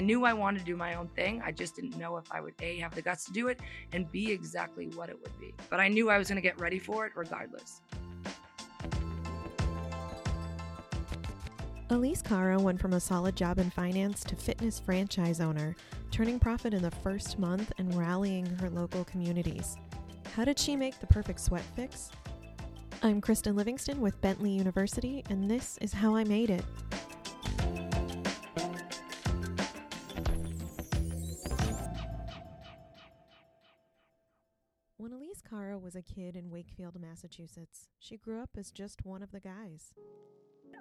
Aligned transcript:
I 0.00 0.02
knew 0.02 0.24
I 0.24 0.32
wanted 0.32 0.60
to 0.60 0.64
do 0.64 0.76
my 0.76 0.94
own 0.94 1.08
thing. 1.08 1.42
I 1.44 1.52
just 1.52 1.76
didn't 1.76 1.98
know 1.98 2.16
if 2.16 2.24
I 2.32 2.40
would 2.40 2.54
A, 2.62 2.78
have 2.78 2.94
the 2.94 3.02
guts 3.02 3.26
to 3.26 3.32
do 3.34 3.48
it, 3.48 3.60
and 3.92 4.10
B, 4.10 4.32
exactly 4.32 4.86
what 4.94 5.10
it 5.10 5.18
would 5.20 5.38
be. 5.38 5.52
But 5.68 5.78
I 5.78 5.88
knew 5.88 6.08
I 6.08 6.16
was 6.16 6.28
going 6.28 6.36
to 6.36 6.42
get 6.42 6.58
ready 6.58 6.78
for 6.78 7.04
it 7.04 7.12
regardless. 7.14 7.82
Elise 11.90 12.22
Cara 12.22 12.58
went 12.58 12.80
from 12.80 12.94
a 12.94 13.00
solid 13.00 13.36
job 13.36 13.58
in 13.58 13.68
finance 13.68 14.24
to 14.24 14.34
fitness 14.34 14.80
franchise 14.80 15.38
owner, 15.38 15.76
turning 16.10 16.38
profit 16.38 16.72
in 16.72 16.80
the 16.80 16.90
first 16.90 17.38
month 17.38 17.70
and 17.76 17.94
rallying 17.94 18.46
her 18.46 18.70
local 18.70 19.04
communities. 19.04 19.76
How 20.34 20.46
did 20.46 20.58
she 20.58 20.76
make 20.76 20.98
the 20.98 21.08
perfect 21.08 21.40
sweat 21.40 21.64
fix? 21.76 22.08
I'm 23.02 23.20
Kristen 23.20 23.54
Livingston 23.54 24.00
with 24.00 24.18
Bentley 24.22 24.52
University, 24.52 25.22
and 25.28 25.50
this 25.50 25.76
is 25.82 25.92
How 25.92 26.16
I 26.16 26.24
Made 26.24 26.48
It. 26.48 26.64
Was 35.90 35.96
a 35.96 36.14
kid 36.14 36.36
in 36.36 36.48
Wakefield, 36.50 36.94
Massachusetts, 37.00 37.88
she 37.98 38.16
grew 38.16 38.40
up 38.40 38.50
as 38.56 38.70
just 38.70 39.04
one 39.04 39.24
of 39.24 39.32
the 39.32 39.40
guys. 39.40 39.92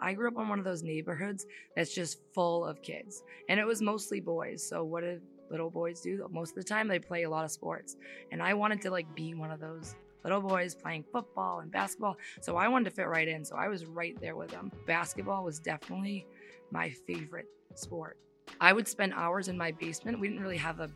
I 0.04 0.14
grew 0.14 0.28
up 0.28 0.38
in 0.38 0.48
one 0.48 0.60
of 0.60 0.66
those 0.66 0.84
neighborhoods 0.84 1.48
that's 1.76 1.96
just 1.96 2.20
full 2.36 2.64
of 2.64 2.84
kids, 2.84 3.24
and 3.50 3.60
it 3.60 3.66
was 3.66 3.82
mostly 3.82 4.20
boys. 4.20 4.64
So 4.64 4.84
what 4.84 5.02
did 5.02 5.24
little 5.50 5.72
boys 5.72 6.02
do? 6.02 6.28
Most 6.32 6.52
of 6.52 6.58
the 6.58 6.64
time, 6.64 6.88
they 6.88 7.00
play 7.00 7.24
a 7.24 7.30
lot 7.30 7.44
of 7.44 7.50
sports, 7.50 7.96
and 8.32 8.40
I 8.40 8.54
wanted 8.54 8.84
to 8.84 8.92
like 8.92 9.16
be 9.16 9.34
one 9.34 9.50
of 9.50 9.60
those 9.60 9.96
little 10.24 10.42
boys 10.42 10.76
playing 10.76 11.06
football 11.12 11.62
and 11.62 11.72
basketball. 11.72 12.16
So 12.42 12.56
I 12.56 12.68
wanted 12.68 12.92
to 12.92 12.96
fit 12.96 13.08
right 13.08 13.28
in. 13.28 13.44
So 13.44 13.56
I 13.56 13.68
was 13.68 13.88
right 13.88 14.16
there 14.22 14.36
with 14.36 14.52
them. 14.52 14.72
Basketball 14.86 15.44
was 15.44 15.58
definitely 15.58 16.28
my 16.70 16.92
favorite 16.92 17.48
sport. 17.74 18.20
I 18.62 18.74
would 18.74 18.88
spend 18.88 19.14
hours 19.16 19.48
in 19.48 19.58
my 19.58 19.72
basement. 19.72 20.20
We 20.20 20.28
didn't 20.28 20.44
really 20.44 20.58
have 20.58 20.80
a, 20.82 20.92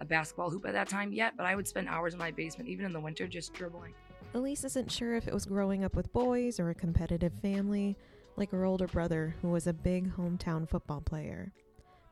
a 0.00 0.04
basketball 0.04 0.50
hoop 0.50 0.66
at 0.66 0.72
that 0.72 0.88
time 0.88 1.12
yet, 1.12 1.34
but 1.36 1.46
I 1.46 1.54
would 1.54 1.68
spend 1.68 1.88
hours 1.88 2.12
in 2.12 2.18
my 2.18 2.30
basement, 2.30 2.68
even 2.68 2.84
in 2.84 2.92
the 2.92 3.00
winter, 3.00 3.26
just 3.26 3.52
dribbling. 3.52 3.94
Elise 4.34 4.64
isn't 4.64 4.92
sure 4.92 5.14
if 5.14 5.26
it 5.26 5.34
was 5.34 5.46
growing 5.46 5.84
up 5.84 5.96
with 5.96 6.12
boys 6.12 6.60
or 6.60 6.70
a 6.70 6.74
competitive 6.74 7.32
family, 7.40 7.96
like 8.36 8.50
her 8.50 8.64
older 8.64 8.86
brother, 8.86 9.34
who 9.40 9.48
was 9.48 9.66
a 9.66 9.72
big 9.72 10.14
hometown 10.14 10.68
football 10.68 11.00
player. 11.00 11.52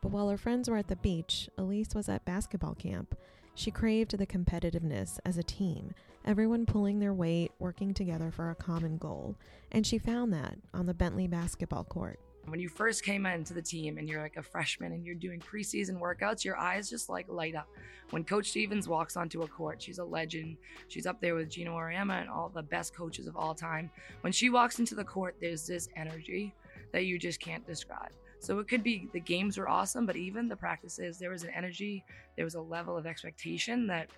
But 0.02 0.12
while 0.12 0.28
her 0.28 0.38
friends 0.38 0.68
were 0.68 0.76
at 0.76 0.88
the 0.88 0.96
beach, 0.96 1.48
Elise 1.58 1.94
was 1.94 2.08
at 2.08 2.24
basketball 2.24 2.74
camp. 2.74 3.16
She 3.54 3.70
craved 3.70 4.16
the 4.16 4.26
competitiveness 4.26 5.18
as 5.24 5.38
a 5.38 5.42
team, 5.42 5.92
everyone 6.24 6.66
pulling 6.66 6.98
their 6.98 7.14
weight, 7.14 7.52
working 7.58 7.94
together 7.94 8.30
for 8.30 8.50
a 8.50 8.54
common 8.54 8.98
goal. 8.98 9.36
And 9.72 9.86
she 9.86 9.98
found 9.98 10.32
that 10.32 10.56
on 10.74 10.86
the 10.86 10.94
Bentley 10.94 11.26
basketball 11.26 11.84
court. 11.84 12.20
When 12.48 12.60
you 12.60 12.68
first 12.68 13.02
came 13.02 13.26
into 13.26 13.54
the 13.54 13.62
team 13.62 13.98
and 13.98 14.08
you're 14.08 14.22
like 14.22 14.36
a 14.36 14.42
freshman 14.42 14.92
and 14.92 15.04
you're 15.04 15.16
doing 15.16 15.40
preseason 15.40 15.98
workouts, 15.98 16.44
your 16.44 16.56
eyes 16.56 16.88
just 16.88 17.08
like 17.08 17.26
light 17.28 17.56
up. 17.56 17.66
When 18.10 18.22
Coach 18.22 18.50
Stevens 18.50 18.88
walks 18.88 19.16
onto 19.16 19.42
a 19.42 19.48
court, 19.48 19.82
she's 19.82 19.98
a 19.98 20.04
legend. 20.04 20.56
She's 20.86 21.06
up 21.06 21.20
there 21.20 21.34
with 21.34 21.50
Geno 21.50 21.74
Auriemma 21.74 22.20
and 22.20 22.30
all 22.30 22.48
the 22.48 22.62
best 22.62 22.94
coaches 22.94 23.26
of 23.26 23.36
all 23.36 23.52
time. 23.52 23.90
When 24.20 24.32
she 24.32 24.48
walks 24.48 24.78
into 24.78 24.94
the 24.94 25.02
court, 25.02 25.34
there's 25.40 25.66
this 25.66 25.88
energy 25.96 26.54
that 26.92 27.06
you 27.06 27.18
just 27.18 27.40
can't 27.40 27.66
describe. 27.66 28.12
So 28.38 28.60
it 28.60 28.68
could 28.68 28.84
be 28.84 29.08
the 29.12 29.18
games 29.18 29.58
were 29.58 29.68
awesome, 29.68 30.06
but 30.06 30.14
even 30.14 30.46
the 30.46 30.54
practices, 30.54 31.18
there 31.18 31.30
was 31.30 31.42
an 31.42 31.50
energy, 31.50 32.04
there 32.36 32.44
was 32.44 32.54
a 32.54 32.60
level 32.60 32.96
of 32.96 33.06
expectation 33.06 33.88
that 33.88 34.08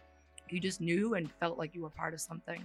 you 0.50 0.60
just 0.60 0.82
knew 0.82 1.14
and 1.14 1.32
felt 1.40 1.56
like 1.56 1.74
you 1.74 1.80
were 1.80 1.90
part 1.90 2.12
of 2.12 2.20
something. 2.20 2.62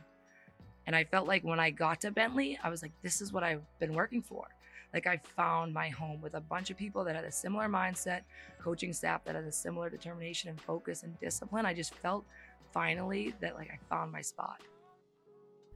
And 0.87 0.95
I 0.95 1.05
felt 1.05 1.25
like 1.25 1.45
when 1.45 1.61
I 1.61 1.69
got 1.69 2.01
to 2.01 2.11
Bentley, 2.11 2.59
I 2.61 2.69
was 2.69 2.81
like, 2.81 2.91
this 3.01 3.21
is 3.21 3.31
what 3.31 3.43
I've 3.43 3.63
been 3.79 3.93
working 3.93 4.21
for 4.21 4.49
like 4.93 5.07
I 5.07 5.17
found 5.35 5.73
my 5.73 5.89
home 5.89 6.21
with 6.21 6.35
a 6.35 6.41
bunch 6.41 6.69
of 6.69 6.77
people 6.77 7.03
that 7.03 7.15
had 7.15 7.25
a 7.25 7.31
similar 7.31 7.67
mindset, 7.67 8.21
coaching 8.61 8.93
staff 8.93 9.23
that 9.25 9.35
had 9.35 9.43
a 9.43 9.51
similar 9.51 9.89
determination 9.89 10.49
and 10.49 10.61
focus 10.61 11.03
and 11.03 11.19
discipline. 11.19 11.65
I 11.65 11.73
just 11.73 11.95
felt 11.95 12.25
finally 12.73 13.33
that 13.41 13.55
like 13.55 13.69
I 13.69 13.79
found 13.89 14.11
my 14.11 14.21
spot. 14.21 14.61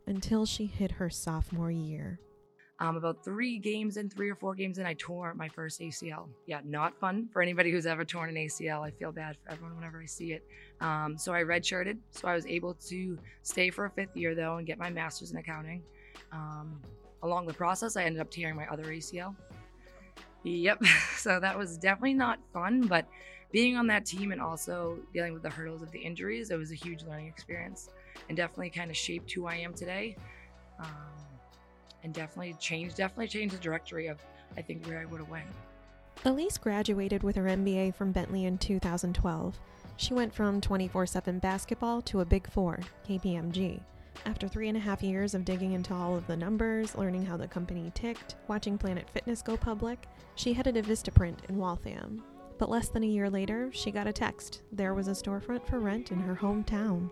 Until 0.05 0.45
she 0.45 0.65
hit 0.65 0.91
her 0.91 1.09
sophomore 1.09 1.71
year. 1.71 2.19
Um, 2.79 2.95
about 2.95 3.23
three 3.25 3.57
games 3.57 3.97
in, 3.97 4.07
three 4.07 4.29
or 4.29 4.35
four 4.35 4.53
games 4.53 4.77
in, 4.77 4.85
I 4.85 4.93
tore 4.99 5.33
my 5.33 5.49
first 5.49 5.81
ACL. 5.81 6.27
Yeah, 6.45 6.59
not 6.63 6.95
fun 6.99 7.27
for 7.33 7.41
anybody 7.41 7.71
who's 7.71 7.87
ever 7.87 8.05
torn 8.05 8.29
an 8.29 8.35
ACL. 8.35 8.85
I 8.85 8.91
feel 8.91 9.11
bad 9.11 9.35
for 9.43 9.51
everyone 9.51 9.75
whenever 9.75 9.99
I 9.99 10.05
see 10.05 10.33
it. 10.33 10.45
Um, 10.79 11.17
so 11.17 11.33
I 11.33 11.41
redshirted. 11.41 11.97
So 12.11 12.27
I 12.27 12.35
was 12.35 12.45
able 12.45 12.75
to 12.87 13.17
stay 13.41 13.71
for 13.71 13.85
a 13.85 13.89
fifth 13.89 14.15
year 14.15 14.35
though 14.35 14.57
and 14.57 14.67
get 14.67 14.77
my 14.77 14.91
master's 14.91 15.31
in 15.31 15.37
accounting. 15.37 15.81
Um, 16.31 16.79
along 17.23 17.47
the 17.47 17.53
process, 17.53 17.95
I 17.97 18.03
ended 18.03 18.21
up 18.21 18.29
tearing 18.29 18.55
my 18.55 18.67
other 18.67 18.85
ACL. 18.85 19.35
Yep. 20.43 20.83
So 21.17 21.39
that 21.39 21.57
was 21.57 21.77
definitely 21.77 22.13
not 22.13 22.39
fun, 22.53 22.81
but 22.81 23.05
being 23.51 23.75
on 23.75 23.87
that 23.87 24.05
team 24.05 24.31
and 24.31 24.39
also 24.39 24.97
dealing 25.13 25.33
with 25.33 25.41
the 25.41 25.49
hurdles 25.49 25.81
of 25.81 25.91
the 25.91 25.99
injuries, 25.99 26.51
it 26.51 26.57
was 26.57 26.71
a 26.71 26.75
huge 26.75 27.03
learning 27.03 27.27
experience 27.27 27.89
and 28.29 28.37
definitely 28.37 28.69
kind 28.69 28.89
of 28.89 28.95
shaped 28.95 29.31
who 29.31 29.45
I 29.45 29.55
am 29.55 29.73
today. 29.73 30.15
Um, 30.79 30.87
and 32.03 32.13
definitely 32.13 32.55
changed, 32.59 32.95
definitely 32.95 33.27
changed 33.27 33.55
the 33.55 33.59
directory 33.59 34.07
of, 34.07 34.19
I 34.55 34.61
think, 34.61 34.85
where 34.85 34.99
I 34.99 35.05
would 35.05 35.19
have 35.19 35.29
went. 35.29 35.47
Elise 36.23 36.57
graduated 36.57 37.23
with 37.23 37.35
her 37.35 37.45
MBA 37.45 37.95
from 37.95 38.11
Bentley 38.11 38.45
in 38.45 38.57
2012. 38.57 39.59
She 39.97 40.13
went 40.13 40.33
from 40.33 40.61
24 40.61 41.05
7 41.07 41.39
basketball 41.39 42.01
to 42.03 42.21
a 42.21 42.25
Big 42.25 42.49
Four, 42.49 42.79
KPMG. 43.07 43.81
After 44.25 44.47
three 44.47 44.67
and 44.67 44.77
a 44.77 44.81
half 44.81 45.01
years 45.01 45.33
of 45.33 45.45
digging 45.45 45.73
into 45.73 45.93
all 45.93 46.15
of 46.15 46.27
the 46.27 46.35
numbers, 46.35 46.95
learning 46.95 47.25
how 47.25 47.37
the 47.37 47.47
company 47.47 47.91
ticked, 47.95 48.35
watching 48.47 48.77
Planet 48.77 49.09
Fitness 49.09 49.41
go 49.41 49.55
public, 49.55 50.07
she 50.35 50.53
headed 50.53 50.75
to 50.75 50.81
Vistaprint 50.81 51.37
in 51.49 51.57
Waltham. 51.57 52.23
But 52.57 52.69
less 52.69 52.89
than 52.89 53.03
a 53.03 53.07
year 53.07 53.29
later, 53.29 53.69
she 53.71 53.91
got 53.91 54.07
a 54.07 54.13
text. 54.13 54.63
There 54.71 54.93
was 54.93 55.07
a 55.07 55.11
storefront 55.11 55.65
for 55.65 55.79
rent 55.79 56.11
in 56.11 56.19
her 56.19 56.35
hometown. 56.35 57.09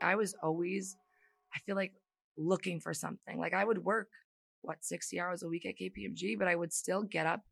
I 0.00 0.14
was 0.14 0.34
always, 0.42 0.96
I 1.54 1.58
feel 1.60 1.76
like, 1.76 1.92
looking 2.36 2.80
for 2.80 2.92
something. 2.92 3.38
Like 3.38 3.54
I 3.54 3.64
would 3.64 3.84
work, 3.84 4.08
what, 4.62 4.84
60 4.84 5.18
hours 5.20 5.42
a 5.42 5.48
week 5.48 5.66
at 5.66 5.74
KPMG, 5.80 6.38
but 6.38 6.48
I 6.48 6.54
would 6.54 6.72
still 6.72 7.02
get 7.02 7.26
up 7.26 7.42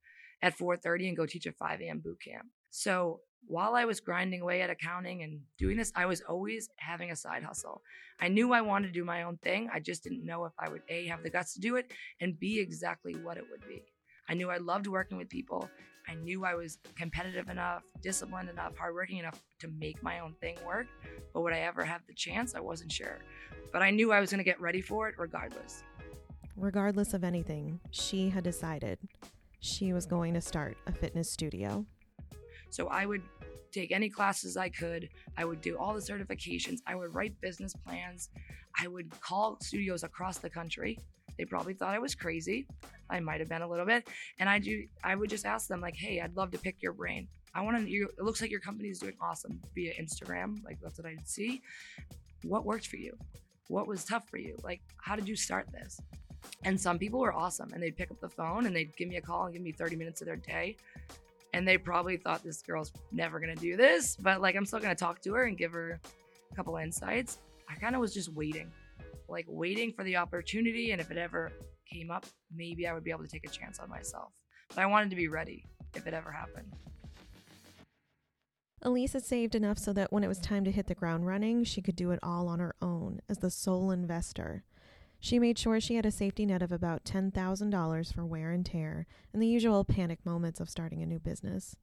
at 0.43 0.59
4.30 0.59 1.09
and 1.09 1.17
go 1.17 1.27
teach 1.27 1.47
a 1.47 1.53
5 1.53 1.81
a.m. 1.81 2.01
boot 2.01 2.19
camp. 2.23 2.47
So 2.77 3.21
while 3.47 3.77
I 3.77 3.85
was 3.85 4.01
grinding 4.01 4.41
away 4.41 4.61
at 4.61 4.69
accounting 4.69 5.23
and 5.23 5.39
doing 5.59 5.77
this, 5.77 5.93
I 5.95 6.07
was 6.07 6.23
always 6.23 6.69
having 6.75 7.13
a 7.13 7.17
side 7.17 7.45
hustle. 7.45 7.83
I 8.19 8.27
knew 8.27 8.53
I 8.53 8.63
wanted 8.63 8.89
to 8.89 8.93
do 8.93 9.05
my 9.05 9.23
own 9.23 9.37
thing. 9.45 9.71
I 9.73 9.79
just 9.79 10.03
didn't 10.03 10.27
know 10.27 10.45
if 10.45 10.53
I 10.59 10.69
would 10.69 10.83
A, 10.89 11.07
have 11.07 11.23
the 11.23 11.31
guts 11.31 11.55
to 11.55 11.61
do 11.61 11.77
it, 11.77 11.93
and 12.21 12.37
B, 12.37 12.59
exactly 12.59 13.15
what 13.15 13.37
it 13.37 13.45
would 13.49 13.61
be. 13.69 13.85
I 14.29 14.35
knew 14.35 14.51
I 14.51 14.57
loved 14.57 14.89
working 14.89 15.17
with 15.17 15.29
people. 15.29 15.71
I 16.09 16.15
knew 16.15 16.45
I 16.45 16.57
was 16.57 16.79
competitive 16.97 17.49
enough, 17.49 17.85
disciplined 18.03 18.51
enough, 18.51 18.77
hardworking 18.77 19.19
enough 19.19 19.41
to 19.61 19.69
make 19.69 20.03
my 20.03 20.19
own 20.19 20.35
thing 20.41 20.57
work. 20.67 20.89
But 21.33 21.43
would 21.43 21.53
I 21.53 21.61
ever 21.61 21.85
have 21.85 22.01
the 22.09 22.15
chance? 22.15 22.57
I 22.57 22.61
wasn't 22.61 22.91
sure. 22.91 23.21
But 23.73 23.83
I 23.83 23.91
knew 23.93 24.11
I 24.11 24.19
was 24.19 24.31
going 24.31 24.39
to 24.39 24.45
get 24.45 24.61
ready 24.61 24.81
for 24.81 25.09
it 25.09 25.15
regardless. 25.17 25.85
Regardless 26.57 27.15
of 27.15 27.23
anything, 27.23 27.79
she 27.93 28.31
had 28.31 28.43
decided 28.43 28.99
she 29.61 29.93
was 29.93 30.07
going 30.07 30.35
to 30.35 30.41
start 30.41 30.77
a 30.89 30.93
fitness 30.93 31.31
studio. 31.31 31.87
So 32.75 32.89
I 32.89 33.07
would 33.07 33.23
take 33.71 33.93
any 33.93 34.11
classes 34.11 34.57
I 34.57 34.69
could. 34.69 35.09
I 35.39 35.45
would 35.45 35.61
do 35.61 35.79
all 35.79 35.95
the 35.95 36.01
certifications. 36.01 36.79
I 36.89 36.97
would 36.97 37.15
write 37.15 37.41
business 37.41 37.73
plans. 37.73 38.31
I 38.81 38.89
would 38.89 39.09
call 39.21 39.59
studios 39.61 40.03
across 40.03 40.39
the 40.39 40.51
country. 40.51 40.99
They 41.39 41.45
probably 41.45 41.75
thought 41.75 41.95
I 41.95 42.01
was 42.01 42.17
crazy. 42.17 42.67
I 43.09 43.21
might 43.21 43.39
have 43.39 43.49
been 43.49 43.63
a 43.63 43.69
little 43.69 43.87
bit. 43.87 44.09
And 44.41 44.49
I 44.49 44.59
do 44.59 44.89
I 45.05 45.15
would 45.15 45.31
just 45.31 45.47
ask 45.47 45.69
them 45.69 45.81
like, 45.81 45.95
"Hey, 45.95 46.21
I'd 46.21 46.35
love 46.35 46.51
to 46.51 46.59
pick 46.59 46.83
your 46.83 46.93
brain. 46.93 47.29
I 47.55 47.61
want 47.61 47.77
to 47.79 47.89
it 47.89 48.25
looks 48.25 48.41
like 48.41 48.51
your 48.51 48.59
company 48.59 48.89
is 48.89 48.99
doing 48.99 49.15
awesome 49.21 49.61
via 49.73 49.95
Instagram. 49.95 50.61
Like 50.65 50.81
that's 50.83 50.99
what 50.99 51.07
I'd 51.07 51.29
see. 51.29 51.63
What 52.43 52.65
worked 52.65 52.89
for 52.89 52.97
you? 52.97 53.17
What 53.69 53.87
was 53.87 54.05
tough 54.05 54.29
for 54.29 54.39
you? 54.39 54.57
Like 54.65 54.81
how 54.97 55.15
did 55.15 55.29
you 55.29 55.37
start 55.37 55.69
this?" 55.71 56.01
And 56.65 56.81
some 56.81 56.99
people 56.99 57.21
were 57.21 57.33
awesome 57.33 57.73
and 57.73 57.81
they'd 57.81 57.97
pick 57.97 58.11
up 58.11 58.21
the 58.21 58.29
phone 58.29 58.67
and 58.67 58.75
they'd 58.75 58.97
give 58.97 59.09
me 59.09 59.17
a 59.17 59.21
call 59.21 59.45
and 59.45 59.55
give 59.55 59.63
me 59.63 59.71
30 59.71 59.95
minutes 59.95 60.21
of 60.23 60.27
their 60.27 60.37
day 60.37 60.77
and 61.55 61.67
they 61.69 61.79
probably 61.79 62.17
thought 62.17 62.43
this 62.43 62.63
girl's 62.63 62.93
never 63.13 63.39
gonna 63.39 63.55
do 63.55 63.77
this, 63.77 64.17
but 64.17 64.41
like 64.41 64.57
I'm 64.57 64.67
still 64.67 64.81
gonna 64.81 64.97
talk 64.97 65.23
to 65.23 65.35
her 65.35 65.45
and 65.45 65.57
give 65.57 65.71
her 65.73 66.01
a 66.51 66.55
couple 66.57 66.77
insights. 66.77 67.39
I 67.71 67.77
kind 67.77 67.95
of 67.95 68.01
was 68.01 68.13
just 68.13 68.33
waiting, 68.35 68.73
like 69.29 69.47
waiting 69.49 69.93
for 69.93 70.03
the 70.03 70.17
opportunity, 70.17 70.91
and 70.91 71.01
if 71.01 71.13
it 71.13 71.17
ever 71.17 71.53
came 71.89 72.11
up, 72.11 72.27
maybe 72.53 72.89
I 72.89 72.93
would 72.93 73.05
be 73.05 73.13
able 73.13 73.23
to 73.23 73.31
take 73.31 73.47
a 73.47 73.51
chance 73.51 73.79
on 73.79 73.89
myself. 73.89 74.33
But 74.71 74.79
I 74.79 74.87
wanted 74.87 75.11
to 75.11 75.17
be 75.17 75.29
ready 75.29 75.65
if 75.95 76.09
it 76.09 76.13
ever 76.13 76.33
happened. 76.33 76.73
Elise 78.83 79.13
had 79.13 79.25
saved 79.25 79.55
enough 79.55 79.79
so 79.79 79.93
that 79.93 80.13
when 80.13 80.25
it 80.25 80.29
was 80.29 80.41
time 80.41 80.65
to 80.65 80.73
hit 80.73 80.89
the 80.89 80.95
ground 80.95 81.25
running, 81.25 81.63
she 81.63 81.81
could 81.81 81.97
do 81.97 82.11
it 82.11 82.19
all 82.23 82.49
on 82.49 82.59
her 82.59 82.75
own 82.83 83.21
as 83.29 83.39
the 83.39 83.51
sole 83.51 83.93
investor. 83.93 84.65
She 85.25 85.39
made 85.39 85.59
sure 85.59 85.81
she 85.81 85.95
had 85.95 86.05
a 86.05 86.11
safety 86.11 86.45
net 86.45 86.61
of 86.61 86.71
about 86.71 87.07
$10,000 87.07 88.15
for 88.15 88.27
wear 88.27 88.51
and 88.51 88.67
tear 88.67 89.07
and 89.33 89.41
the 89.41 89.47
usual 89.47 89.83
panic 89.83 90.19
moments 90.27 90.61
of 90.61 90.69
starting 90.69 91.03
a 91.03 91.07
new 91.07 91.19
business. 91.19 91.77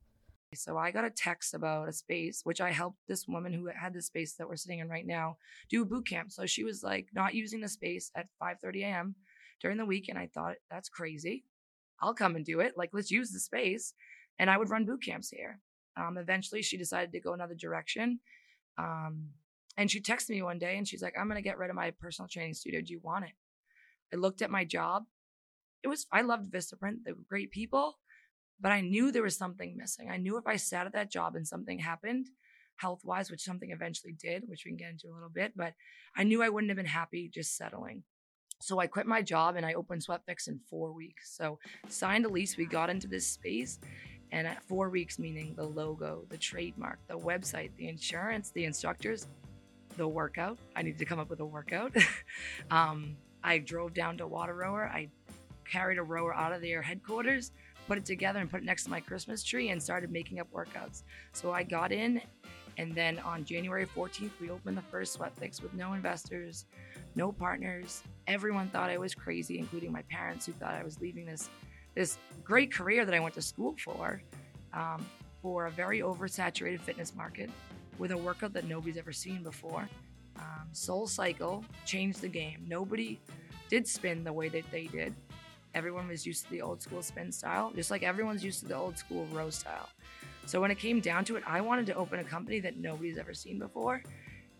So 0.53 0.77
I 0.77 0.91
got 0.91 1.05
a 1.05 1.09
text 1.09 1.55
about 1.55 1.89
a 1.89 1.91
space, 1.91 2.41
which 2.43 2.61
I 2.61 2.69
helped 2.69 2.99
this 3.07 3.27
woman 3.27 3.51
who 3.51 3.65
had 3.65 3.95
the 3.95 4.01
space 4.03 4.35
that 4.35 4.47
we're 4.47 4.57
sitting 4.57 4.77
in 4.77 4.89
right 4.89 5.07
now 5.07 5.37
do 5.71 5.81
a 5.81 5.85
boot 5.85 6.07
camp. 6.07 6.31
So 6.31 6.45
she 6.45 6.63
was 6.63 6.83
like 6.83 7.07
not 7.15 7.33
using 7.33 7.61
the 7.61 7.67
space 7.67 8.11
at 8.13 8.27
5:30 8.39 8.83
a.m. 8.83 9.15
during 9.59 9.79
the 9.79 9.87
week 9.87 10.07
and 10.07 10.19
I 10.19 10.27
thought, 10.31 10.57
that's 10.69 10.89
crazy. 10.89 11.43
I'll 11.99 12.13
come 12.13 12.35
and 12.35 12.45
do 12.45 12.59
it. 12.59 12.73
Like, 12.77 12.91
let's 12.93 13.09
use 13.09 13.31
the 13.31 13.39
space. 13.39 13.95
And 14.37 14.51
I 14.51 14.57
would 14.57 14.69
run 14.69 14.85
boot 14.85 15.03
camps 15.03 15.31
here. 15.31 15.59
Um, 15.97 16.19
eventually, 16.19 16.61
she 16.61 16.77
decided 16.77 17.11
to 17.13 17.19
go 17.19 17.33
another 17.33 17.55
direction. 17.55 18.19
Um, 18.77 19.29
and 19.77 19.89
she 19.89 20.01
texted 20.01 20.31
me 20.31 20.41
one 20.41 20.59
day 20.59 20.77
and 20.77 20.87
she's 20.87 21.01
like, 21.01 21.15
I'm 21.19 21.27
going 21.27 21.37
to 21.37 21.41
get 21.41 21.57
rid 21.57 21.69
of 21.69 21.75
my 21.75 21.91
personal 21.91 22.27
training 22.27 22.53
studio. 22.53 22.81
Do 22.81 22.91
you 22.91 22.99
want 23.01 23.25
it? 23.25 23.31
I 24.13 24.17
looked 24.17 24.41
at 24.41 24.51
my 24.51 24.65
job. 24.65 25.03
It 25.83 25.87
was, 25.87 26.05
I 26.11 26.21
loved 26.21 26.51
Vistaprint. 26.51 27.03
They 27.05 27.13
were 27.13 27.23
great 27.27 27.51
people, 27.51 27.97
but 28.59 28.71
I 28.71 28.81
knew 28.81 29.11
there 29.11 29.23
was 29.23 29.37
something 29.37 29.75
missing. 29.77 30.09
I 30.11 30.17
knew 30.17 30.37
if 30.37 30.45
I 30.45 30.57
sat 30.57 30.85
at 30.85 30.93
that 30.93 31.11
job 31.11 31.35
and 31.35 31.47
something 31.47 31.79
happened 31.79 32.27
health 32.77 33.01
wise, 33.03 33.29
which 33.29 33.41
something 33.41 33.71
eventually 33.71 34.13
did, 34.13 34.43
which 34.47 34.63
we 34.65 34.71
can 34.71 34.77
get 34.77 34.89
into 34.89 35.07
a 35.07 35.13
little 35.13 35.29
bit, 35.29 35.53
but 35.55 35.73
I 36.15 36.23
knew 36.23 36.41
I 36.41 36.49
wouldn't 36.49 36.69
have 36.69 36.77
been 36.77 36.85
happy 36.85 37.29
just 37.33 37.55
settling. 37.55 38.03
So 38.59 38.79
I 38.79 38.87
quit 38.87 39.07
my 39.07 39.21
job 39.21 39.55
and 39.55 39.65
I 39.65 39.73
opened 39.73 40.05
SweatFix 40.05 40.47
in 40.47 40.59
four 40.69 40.91
weeks. 40.91 41.35
So 41.35 41.59
signed 41.87 42.25
a 42.25 42.29
lease, 42.29 42.57
we 42.57 42.65
got 42.65 42.89
into 42.89 43.07
this 43.07 43.27
space. 43.27 43.79
And 44.31 44.47
at 44.47 44.63
four 44.63 44.89
weeks, 44.89 45.19
meaning 45.19 45.55
the 45.55 45.65
logo, 45.65 46.23
the 46.29 46.37
trademark, 46.37 46.99
the 47.07 47.17
website, 47.17 47.71
the 47.75 47.89
insurance, 47.89 48.51
the 48.51 48.63
instructors, 48.63 49.27
the 49.97 50.07
workout. 50.07 50.57
I 50.75 50.81
needed 50.81 50.99
to 50.99 51.05
come 51.05 51.19
up 51.19 51.29
with 51.29 51.39
a 51.39 51.45
workout. 51.45 51.95
um, 52.71 53.15
I 53.43 53.57
drove 53.57 53.93
down 53.93 54.17
to 54.17 54.27
Water 54.27 54.55
Rower. 54.55 54.85
I 54.85 55.09
carried 55.69 55.97
a 55.97 56.03
rower 56.03 56.33
out 56.33 56.51
of 56.51 56.61
their 56.61 56.81
headquarters, 56.81 57.51
put 57.87 57.97
it 57.97 58.05
together, 58.05 58.39
and 58.39 58.49
put 58.49 58.61
it 58.61 58.65
next 58.65 58.83
to 58.85 58.89
my 58.89 58.99
Christmas 58.99 59.43
tree 59.43 59.69
and 59.69 59.81
started 59.81 60.11
making 60.11 60.39
up 60.39 60.47
workouts. 60.51 61.03
So 61.33 61.51
I 61.51 61.63
got 61.63 61.91
in, 61.91 62.21
and 62.77 62.93
then 62.93 63.19
on 63.19 63.45
January 63.45 63.85
14th, 63.85 64.31
we 64.39 64.49
opened 64.49 64.77
the 64.77 64.83
first 64.83 65.17
SweatFix 65.17 65.61
with 65.61 65.73
no 65.73 65.93
investors, 65.93 66.65
no 67.15 67.31
partners. 67.31 68.03
Everyone 68.27 68.69
thought 68.69 68.89
I 68.89 68.97
was 68.97 69.15
crazy, 69.15 69.59
including 69.59 69.91
my 69.91 70.03
parents 70.03 70.45
who 70.45 70.51
thought 70.53 70.73
I 70.73 70.83
was 70.83 70.99
leaving 70.99 71.25
this 71.25 71.49
this 71.93 72.17
great 72.41 72.73
career 72.73 73.03
that 73.03 73.13
I 73.13 73.19
went 73.19 73.35
to 73.35 73.41
school 73.41 73.75
for, 73.83 74.21
um, 74.73 75.05
for 75.41 75.65
a 75.65 75.71
very 75.71 75.99
oversaturated 75.99 76.79
fitness 76.79 77.13
market 77.13 77.49
with 77.99 78.11
a 78.11 78.17
workout 78.17 78.53
that 78.53 78.65
nobody's 78.65 78.97
ever 78.97 79.11
seen 79.11 79.43
before. 79.43 79.87
Um, 80.37 80.67
Soul 80.71 81.07
Cycle 81.07 81.63
changed 81.85 82.21
the 82.21 82.27
game. 82.27 82.65
Nobody 82.67 83.19
did 83.69 83.87
spin 83.87 84.23
the 84.23 84.33
way 84.33 84.49
that 84.49 84.63
they 84.71 84.85
did. 84.85 85.13
Everyone 85.73 86.07
was 86.07 86.25
used 86.25 86.45
to 86.45 86.51
the 86.51 86.61
old 86.61 86.81
school 86.81 87.01
spin 87.01 87.31
style, 87.31 87.71
just 87.75 87.91
like 87.91 88.03
everyone's 88.03 88.43
used 88.43 88.59
to 88.61 88.65
the 88.67 88.75
old 88.75 88.97
school 88.97 89.25
row 89.31 89.49
style. 89.49 89.89
So 90.45 90.59
when 90.59 90.71
it 90.71 90.79
came 90.79 90.99
down 90.99 91.23
to 91.25 91.35
it, 91.37 91.43
I 91.47 91.61
wanted 91.61 91.85
to 91.87 91.95
open 91.95 92.19
a 92.19 92.23
company 92.23 92.59
that 92.61 92.77
nobody's 92.77 93.17
ever 93.17 93.33
seen 93.33 93.59
before. 93.59 94.03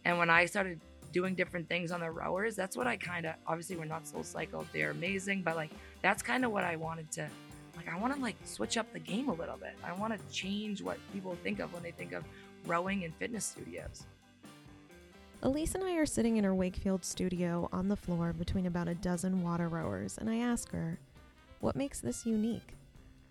And 0.06 0.18
when 0.18 0.30
I 0.30 0.46
started 0.46 0.80
doing 1.12 1.36
different 1.36 1.68
things 1.68 1.92
on 1.92 2.00
the 2.00 2.10
rowers, 2.10 2.56
that's 2.56 2.78
what 2.78 2.88
I 2.88 2.96
kind 2.96 3.26
of 3.26 3.36
obviously 3.46 3.76
we're 3.76 3.86
not 3.86 4.08
Soul 4.08 4.24
Cycle, 4.24 4.66
they're 4.72 4.92
amazing, 4.92 5.42
but 5.42 5.56
like 5.56 5.72
that's 6.02 6.22
kind 6.24 6.46
of 6.46 6.52
what 6.52 6.64
I 6.64 6.76
wanted 6.76 7.12
to 7.14 7.28
like 7.76 7.90
I 7.90 7.98
want 7.98 8.16
to 8.16 8.22
like 8.22 8.36
switch 8.46 8.78
up 8.78 8.92
the 8.94 9.00
game 9.00 9.30
a 9.30 9.34
little 9.34 9.58
bit. 9.58 9.76
I 9.84 9.92
want 9.94 10.14
to 10.18 10.34
change 10.34 10.82
what 10.82 10.98
people 11.12 11.36
think 11.44 11.60
of 11.60 11.74
when 11.74 11.84
they 11.84 11.92
think 11.92 12.14
of 12.14 12.24
rowing 12.66 13.04
and 13.04 13.16
fitness 13.16 13.46
studios. 13.46 14.06
Elise 15.44 15.74
and 15.74 15.84
I 15.84 15.96
are 15.96 16.06
sitting 16.06 16.38
in 16.38 16.44
her 16.44 16.54
Wakefield 16.54 17.04
studio 17.04 17.68
on 17.72 17.88
the 17.88 17.96
floor 17.96 18.32
between 18.32 18.68
about 18.68 18.88
a 18.88 18.96
dozen 18.96 19.42
water 19.42 19.68
rowers, 19.68 20.18
and 20.20 20.30
I 20.30 20.38
ask 20.38 20.72
her, 20.72 21.00
what 21.60 21.76
makes 21.76 22.00
this 22.00 22.26
unique? 22.26 22.76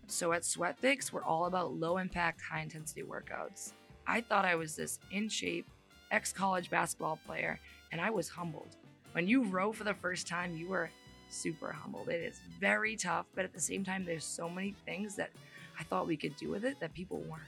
So 0.09 0.33
at 0.33 0.43
SweatFix, 0.43 1.13
we're 1.13 1.23
all 1.23 1.47
about 1.47 1.75
low 1.75 1.99
impact, 1.99 2.41
high 2.43 2.63
intensity 2.63 3.03
workouts. 3.03 3.73
I 4.09 4.21
thought 4.21 4.45
I 4.45 4.57
was 4.57 4.75
this 4.75 4.99
in 5.13 5.29
shape, 5.29 5.69
ex 6.11 6.33
college 6.33 6.69
basketball 6.69 7.21
player, 7.25 7.61
and 7.93 8.01
I 8.01 8.11
was 8.11 8.29
humbled. 8.29 8.77
When 9.13 9.29
you 9.29 9.45
row 9.45 9.73
for 9.73 9.85
the 9.85 9.95
first 9.95 10.27
time, 10.27 10.57
you 10.57 10.73
are 10.73 10.91
super 11.29 11.71
humbled. 11.71 12.09
It 12.09 12.23
is 12.23 12.41
very 12.59 12.97
tough, 12.97 13.27
but 13.37 13.45
at 13.45 13.53
the 13.53 13.61
same 13.61 13.85
time, 13.85 14.05
there's 14.05 14.25
so 14.25 14.49
many 14.49 14.75
things 14.85 15.15
that 15.15 15.31
I 15.79 15.85
thought 15.85 16.09
we 16.09 16.17
could 16.17 16.35
do 16.35 16.51
with 16.51 16.65
it 16.65 16.81
that 16.81 16.93
people 16.93 17.19
weren't. 17.29 17.43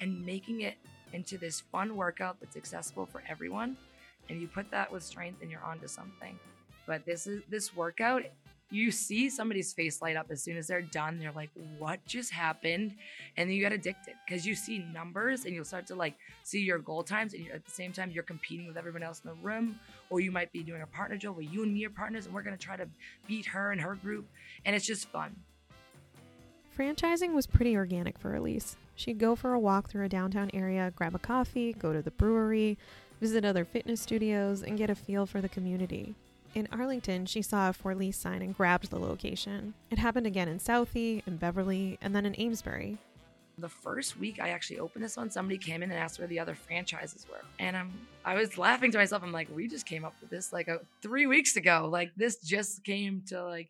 And 0.00 0.26
making 0.26 0.62
it 0.62 0.74
into 1.12 1.38
this 1.38 1.60
fun 1.60 1.96
workout 1.96 2.38
that's 2.40 2.56
accessible 2.56 3.06
for 3.06 3.22
everyone, 3.28 3.76
and 4.28 4.40
you 4.40 4.48
put 4.48 4.70
that 4.70 4.90
with 4.90 5.02
strength, 5.02 5.42
and 5.42 5.50
you're 5.50 5.64
onto 5.64 5.86
something. 5.86 6.38
But 6.86 7.04
this 7.04 7.26
is 7.26 7.42
this 7.48 7.74
workout 7.76 8.24
you 8.72 8.90
see 8.90 9.28
somebody's 9.28 9.74
face 9.74 10.00
light 10.00 10.16
up 10.16 10.28
as 10.30 10.42
soon 10.42 10.56
as 10.56 10.66
they're 10.66 10.80
done. 10.80 11.18
They're 11.18 11.30
like, 11.32 11.50
what 11.78 12.04
just 12.06 12.32
happened? 12.32 12.94
And 13.36 13.48
then 13.48 13.54
you 13.54 13.60
get 13.60 13.72
addicted 13.72 14.14
because 14.26 14.46
you 14.46 14.54
see 14.54 14.78
numbers 14.94 15.44
and 15.44 15.54
you'll 15.54 15.66
start 15.66 15.86
to 15.88 15.94
like 15.94 16.14
see 16.42 16.60
your 16.60 16.78
goal 16.78 17.02
times. 17.02 17.34
And 17.34 17.46
at 17.50 17.66
the 17.66 17.70
same 17.70 17.92
time, 17.92 18.10
you're 18.10 18.22
competing 18.22 18.66
with 18.66 18.78
everyone 18.78 19.02
else 19.02 19.20
in 19.22 19.28
the 19.28 19.36
room. 19.46 19.78
Or 20.08 20.20
you 20.20 20.32
might 20.32 20.50
be 20.52 20.62
doing 20.62 20.80
a 20.80 20.86
partner 20.86 21.18
drill 21.18 21.34
where 21.34 21.44
you 21.44 21.62
and 21.62 21.72
me 21.72 21.84
are 21.84 21.90
partners 21.90 22.24
and 22.24 22.34
we're 22.34 22.42
going 22.42 22.56
to 22.56 22.62
try 22.62 22.76
to 22.76 22.88
beat 23.26 23.44
her 23.46 23.72
and 23.72 23.80
her 23.80 23.94
group. 23.94 24.26
And 24.64 24.74
it's 24.74 24.86
just 24.86 25.06
fun. 25.08 25.36
Franchising 26.76 27.34
was 27.34 27.46
pretty 27.46 27.76
organic 27.76 28.18
for 28.18 28.34
Elise. 28.34 28.76
She'd 29.02 29.18
go 29.18 29.34
for 29.34 29.52
a 29.52 29.58
walk 29.58 29.90
through 29.90 30.04
a 30.04 30.08
downtown 30.08 30.48
area, 30.54 30.92
grab 30.94 31.16
a 31.16 31.18
coffee, 31.18 31.72
go 31.72 31.92
to 31.92 32.02
the 32.02 32.12
brewery, 32.12 32.78
visit 33.20 33.44
other 33.44 33.64
fitness 33.64 34.00
studios, 34.00 34.62
and 34.62 34.78
get 34.78 34.90
a 34.90 34.94
feel 34.94 35.26
for 35.26 35.40
the 35.40 35.48
community. 35.48 36.14
In 36.54 36.68
Arlington, 36.70 37.26
she 37.26 37.42
saw 37.42 37.70
a 37.70 37.72
for 37.72 37.96
lease 37.96 38.16
sign 38.16 38.42
and 38.42 38.56
grabbed 38.56 38.90
the 38.90 39.00
location. 39.00 39.74
It 39.90 39.98
happened 39.98 40.28
again 40.28 40.46
in 40.46 40.60
Southie, 40.60 41.26
in 41.26 41.36
Beverly, 41.36 41.98
and 42.00 42.14
then 42.14 42.24
in 42.24 42.40
Amesbury. 42.40 42.96
The 43.58 43.68
first 43.68 44.20
week 44.20 44.38
I 44.40 44.50
actually 44.50 44.78
opened 44.78 45.02
this 45.02 45.16
one, 45.16 45.30
somebody 45.30 45.58
came 45.58 45.82
in 45.82 45.90
and 45.90 45.98
asked 45.98 46.20
where 46.20 46.28
the 46.28 46.38
other 46.38 46.54
franchises 46.54 47.26
were. 47.28 47.42
And 47.58 47.76
I'm 47.76 47.90
I 48.24 48.34
was 48.34 48.56
laughing 48.56 48.92
to 48.92 48.98
myself. 48.98 49.24
I'm 49.24 49.32
like, 49.32 49.48
we 49.52 49.66
just 49.66 49.84
came 49.84 50.04
up 50.04 50.14
with 50.20 50.30
this 50.30 50.52
like 50.52 50.68
a, 50.68 50.78
three 51.02 51.26
weeks 51.26 51.56
ago. 51.56 51.88
Like 51.90 52.12
this 52.16 52.36
just 52.36 52.84
came 52.84 53.24
to 53.26 53.42
like 53.42 53.68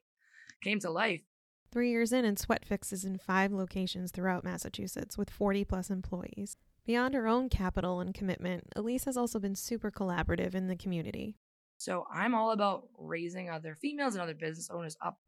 came 0.62 0.79
to 0.81 0.90
life. 0.90 1.23
Three 1.72 1.90
years 1.90 2.12
in, 2.12 2.26
and 2.26 2.36
SweatFix 2.36 2.92
is 2.92 3.06
in 3.06 3.16
five 3.16 3.50
locations 3.50 4.10
throughout 4.10 4.44
Massachusetts 4.44 5.16
with 5.16 5.30
40 5.30 5.64
plus 5.64 5.88
employees. 5.88 6.58
Beyond 6.84 7.14
her 7.14 7.26
own 7.26 7.48
capital 7.48 8.00
and 8.00 8.12
commitment, 8.12 8.64
Elise 8.76 9.06
has 9.06 9.16
also 9.16 9.38
been 9.38 9.54
super 9.54 9.90
collaborative 9.90 10.54
in 10.54 10.69
the 10.69 10.76
community. 10.76 11.34
So 11.78 12.04
I'm 12.12 12.34
all 12.34 12.50
about 12.50 12.88
raising 12.98 13.48
other 13.48 13.74
females 13.80 14.14
and 14.14 14.22
other 14.22 14.34
business 14.34 14.69
owners 14.70 14.98
up 15.02 15.19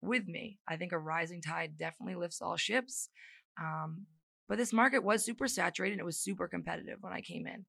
with 0.00 0.28
me. 0.28 0.60
I 0.68 0.76
think 0.76 0.92
a 0.92 0.98
rising 0.98 1.42
tide 1.42 1.76
definitely 1.76 2.14
lifts 2.14 2.40
all 2.40 2.56
ships. 2.56 3.08
Um, 3.60 4.06
but 4.48 4.58
this 4.58 4.72
market 4.72 5.02
was 5.02 5.24
super 5.24 5.48
saturated. 5.48 5.98
It 5.98 6.04
was 6.04 6.20
super 6.20 6.46
competitive 6.46 6.98
when 7.00 7.12
I 7.12 7.22
came 7.22 7.48
in. 7.48 7.66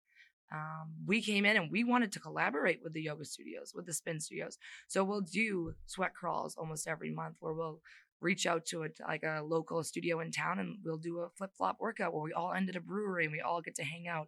Um, 0.54 0.94
we 1.06 1.22
came 1.22 1.46
in 1.46 1.58
and 1.58 1.72
we 1.72 1.84
wanted 1.84 2.12
to 2.12 2.20
collaborate 2.20 2.82
with 2.84 2.94
the 2.94 3.02
yoga 3.02 3.26
studios, 3.26 3.74
with 3.76 3.88
the 3.88 3.94
spin 3.94 4.20
studios. 4.20 4.60
So 4.88 5.04
we'll 5.04 5.22
do 5.22 5.74
sweat 5.88 6.14
crawls 6.14 6.56
almost 6.56 6.88
every 6.88 7.10
month 7.10 7.38
where 7.40 7.54
we'll 7.54 7.82
reach 8.22 8.46
out 8.46 8.66
to 8.68 8.84
a, 8.84 8.88
like 9.08 9.24
a 9.24 9.42
local 9.44 9.84
studio 9.84 10.20
in 10.20 10.32
town 10.32 10.60
and 10.60 10.78
we'll 10.84 10.98
do 10.98 11.20
a 11.20 11.30
flip 11.36 11.52
flop 11.58 11.78
workout 11.80 12.14
where 12.14 12.24
we 12.24 12.34
all 12.34 12.54
end 12.54 12.70
at 12.70 12.76
a 12.76 12.80
brewery 12.80 13.26
and 13.26 13.34
we 13.34 13.42
all 13.42 13.62
get 13.62 13.76
to 13.76 13.84
hang 13.84 14.08
out. 14.08 14.28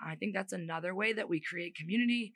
I 0.00 0.14
think 0.14 0.34
that's 0.34 0.52
another 0.52 0.94
way 0.94 1.12
that 1.12 1.28
we 1.28 1.40
create 1.40 1.74
community 1.74 2.32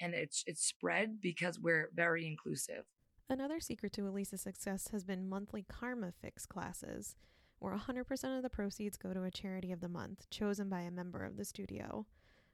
and 0.00 0.14
it's 0.14 0.42
it's 0.46 0.64
spread 0.64 1.20
because 1.20 1.58
we're 1.58 1.90
very 1.94 2.26
inclusive. 2.26 2.84
Another 3.28 3.60
secret 3.60 3.92
to 3.92 4.06
Elise's 4.06 4.42
success 4.42 4.88
has 4.90 5.04
been 5.04 5.28
monthly 5.28 5.64
Karma 5.68 6.12
Fix 6.20 6.46
classes, 6.46 7.14
where 7.60 7.76
100% 7.76 8.36
of 8.36 8.42
the 8.42 8.50
proceeds 8.50 8.96
go 8.96 9.12
to 9.12 9.22
a 9.22 9.30
charity 9.30 9.70
of 9.70 9.80
the 9.80 9.88
month 9.88 10.28
chosen 10.30 10.68
by 10.68 10.80
a 10.80 10.90
member 10.90 11.24
of 11.24 11.36
the 11.36 11.44
studio. 11.44 12.06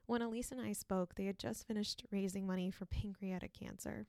When 0.07 0.21
Elise 0.21 0.53
and 0.53 0.61
I 0.61 0.71
spoke, 0.71 1.15
they 1.15 1.25
had 1.25 1.37
just 1.37 1.67
finished 1.67 2.05
raising 2.11 2.47
money 2.47 2.71
for 2.71 2.85
pancreatic 2.85 3.51
cancer. 3.53 4.05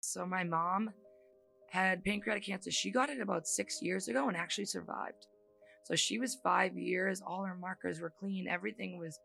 So 0.00 0.26
my 0.26 0.42
mom 0.42 0.90
had 1.70 2.04
pancreatic 2.04 2.44
cancer. 2.44 2.72
She 2.72 2.90
got 2.90 3.08
it 3.08 3.20
about 3.20 3.46
six 3.46 3.80
years 3.80 4.08
ago 4.08 4.26
and 4.26 4.36
actually 4.36 4.64
survived. 4.64 5.28
So 5.84 5.94
she 5.94 6.18
was 6.18 6.38
five 6.42 6.76
years. 6.76 7.22
All 7.24 7.44
her 7.44 7.54
markers 7.54 8.00
were 8.00 8.12
clean. 8.18 8.48
Everything 8.48 8.98
was 8.98 9.18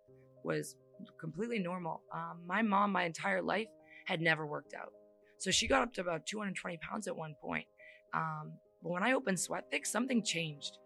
was 0.44 0.76
completely 1.20 1.58
normal. 1.58 2.02
Um, 2.14 2.42
my 2.46 2.62
mom, 2.62 2.92
my 2.92 3.04
entire 3.04 3.42
life, 3.42 3.68
had 4.06 4.22
never 4.22 4.46
worked 4.46 4.76
out. 4.76 4.94
So 5.40 5.50
she 5.50 5.68
got 5.68 5.82
up 5.82 5.94
to 5.96 6.02
about 6.02 6.28
220 6.28 6.78
pounds 6.78 7.08
at 7.08 7.18
one 7.18 7.36
point. 7.42 7.66
Um, 8.14 8.54
but 8.84 8.92
when 8.92 9.02
I 9.02 9.14
opened 9.14 9.40
Sweat 9.40 9.66
SweatFix, 9.74 9.88
something 9.88 10.24
changed. 10.24 10.78